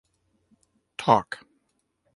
[0.97, 1.45] Talk.